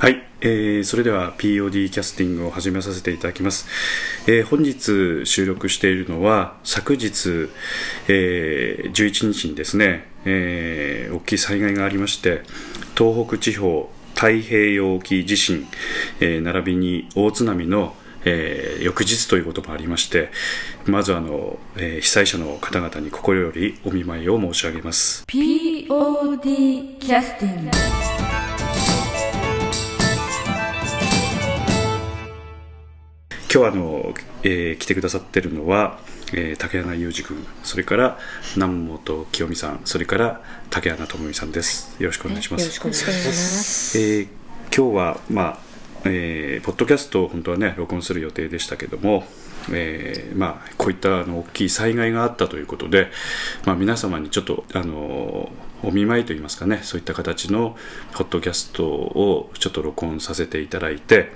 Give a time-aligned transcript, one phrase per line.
[0.00, 3.66] はい、えー、それでは POD キャスティングを始めさせていただきます、
[4.28, 7.48] えー、本日収録しているのは昨日、
[8.06, 12.42] えー、11日にですね、えー、大きい災害がありまして
[12.96, 15.66] 東北地方太平洋沖地震、
[16.20, 17.94] えー、並びに大津波の
[18.24, 20.30] えー、翌日ということもありまして
[20.86, 25.24] まずあの、えー、被災者の方々に心よりお見舞いを申し上げます。
[25.28, 28.17] POD キャスティング。
[33.50, 35.98] 今日あの、えー、来てくださってるのは、
[36.34, 38.18] えー、竹穴裕二君それから
[38.56, 41.96] 南本清美さんそれから竹穴智美さんです。
[41.98, 44.28] よろしくお願いします、よろしくお願いします、えー、
[44.74, 45.58] 今日はまあ
[46.04, 49.24] えー、ポッドキャストを本当はね録音する予定でしたけども、
[49.72, 53.10] えーまあ、こういったあの大きい災害があったということで、
[53.64, 55.50] まあ、皆様にちょっとあの
[55.82, 57.76] お見舞いといいますかねそういった形の
[58.12, 61.32] ポッドキャストをちょっと録音させていただいて、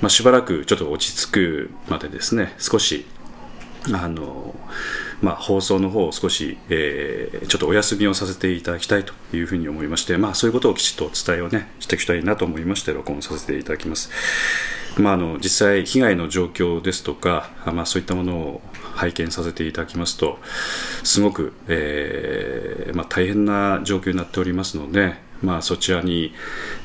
[0.00, 3.06] まあ、しばらくちょっと落ち着くまでですね少し
[3.92, 4.54] あの
[5.22, 14.10] まあ、放送の方を少し、えー、ちょっとお休みをさせていただきたいというふうに思いまして、まあ、そういうことをきちっとお伝えをねしていきたいなと思いまして録音させていただきます、
[15.00, 18.60] まあ、あの実際被害の状況ですとか、まあ、そういったものを
[18.94, 20.38] 拝見させていただきますと
[21.02, 25.14] すごく、えーまあ、大変な状況になっておりますので
[25.44, 26.32] まあ、そちらに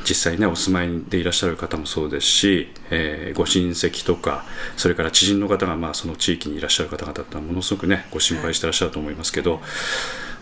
[0.07, 4.45] 実際ねお住まいでいらっしゃる方もそうですし、えー、ご親戚とか
[4.77, 9.61] それから知人の方がまあその地域にいらっしゃる方々はものすごくねご心配してらっしゃると思いますけど、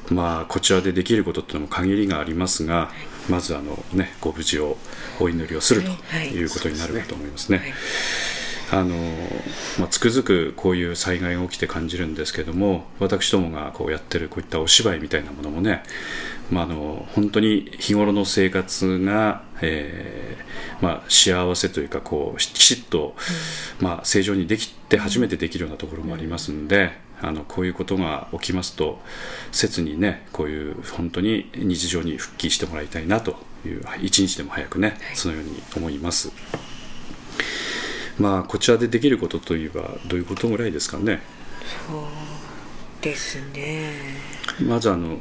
[0.09, 2.89] まあ、こちらでできることっていうのも限りがありますが
[3.29, 4.77] まずあの、ね、ご無事を
[5.19, 6.43] お祈りをするとい。
[6.43, 7.73] うことになるかと思いますね。
[8.69, 8.95] あの
[9.79, 15.83] まあ、つくづくこういう災害が起きて感じるんですけども私どもがこうやってるこういったお芝居みたいなものもね、
[16.51, 23.15] まあ、あの本当に日頃の生活が、えーまあ、幸せというかこうきちっと、
[23.79, 27.07] まあ、正常にできて初めてできるようなところもありますんで。
[27.19, 28.99] あのこういうことが起きますと
[29.51, 36.31] 切にねこういう本当に日常に復帰してもらいたいなという一日でも早くねそのように思います。
[38.19, 41.21] まあこちらでできることといえばどういうことぐらいですかね。
[43.01, 44.37] ですね。
[44.61, 45.17] まずあの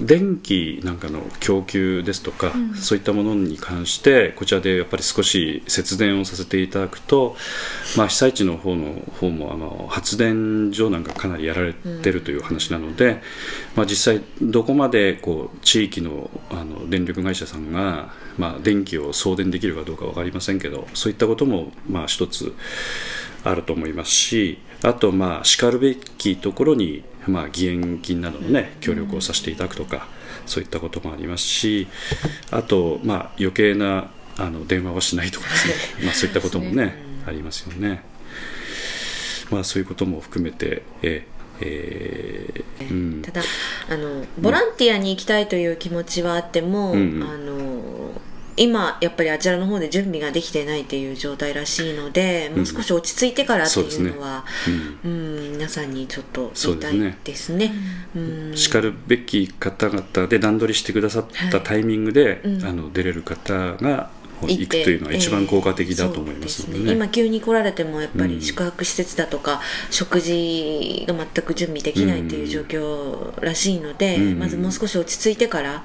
[0.00, 7.36] 電気なんかの供給ですとか、うん、そういったものに関してこちらでやっぱり少し節電をさせていただくと、
[7.96, 13.20] まあ、被災地の方の方もあの発電所なんかかなりやられてるという話なので、うん、
[13.76, 22.54] まあ、実際どこまでこう地域のあの電力会社さんが、まあ、電気を送電できるかどうか分かりませんけどそういったこともまあ一つ
[23.42, 30.06] あると思いますしあとまあしかるべきところにまあ、義援金などの、ね、協力をさせていただくとか、
[30.46, 31.88] そういったこともありますし
[32.52, 35.74] あと、まあ、余計なあの電話はしないとかですね。
[36.06, 36.94] まあ、そういったこともね、
[37.26, 38.02] ありますよね。
[39.50, 41.26] まあ、そういうことも含めて、え
[41.60, 43.40] えーうん、ただ
[43.88, 47.55] あのボランティアに行きたいという気持ちはあっても、うん、あの
[48.56, 54.44] 今やっぱりあちらの方で準備ができてないっていう状態らしいので、もう少し落ち着いてからっていうのは、
[55.04, 57.72] うん、うん、皆さんにちょっと言いたいですね。
[58.54, 64.10] しかるべき方々で段取りしてくださったタイミングで、はい、あの出れる方が
[64.42, 66.84] 行くというのは一番効果的だと思いますので、ね。
[66.90, 69.58] えー、今急に来られてもやっぱり宿泊施設だとか、うん、
[69.90, 75.84] 食事が全く準備できないという状況らしいので、うん、まずもう少し落ち着いてから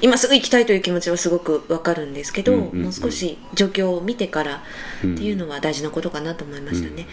[0.00, 7.06] 今すぐ行きたいという気持ちはすごくわかるんですけど、うん、もう少し状況を見てからっていうのは大事なことかなと思いましたね。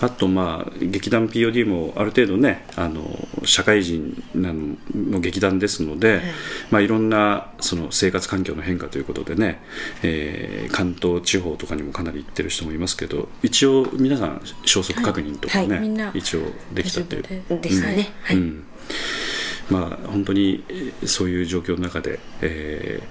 [0.00, 3.02] あとまあ劇団 POD もある程度ねあの
[3.44, 6.22] 社会人の劇団ですので、はい。
[6.70, 9.60] まあ、いろんなその生活環境の変化ということでね、
[10.02, 15.90] えー、関東地方とかにもかなり行ってる人もいますけど一応皆さん消息確認とかね、はい。
[15.90, 16.40] はい、一応
[16.72, 17.60] できたっていう。
[17.60, 18.64] ですね、はい、うん
[19.70, 20.64] まあ、本当に
[21.04, 23.02] そういう状況の中で、え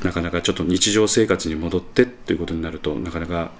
[0.00, 3.50] ー、なかなかちょっと日常生活に戻ってということになるとなかなか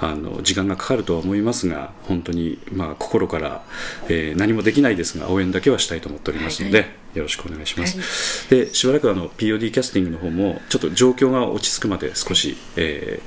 [0.00, 3.62] あの時間がかかるとは思いますが本当に、まあ、心から、
[4.08, 13.20] えー、何もできないですが応援だけはしたいと思っておりますので、はいはい、よろしくお願いします、はい、でしばらくあの POD キャスティングの方もちょっと状況が落ち着くまで少し、え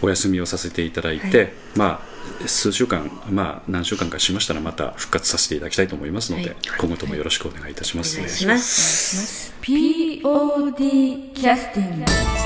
[0.00, 2.13] ー、お休みをさせていただいて、まあ
[2.46, 9.54] 数週間、まあ、何週間かしましたらまた復活させていただきたいと思いますので、はい、今後ともよろしくお願いいたします、お願いします。
[9.62, 12.43] POD キャスティング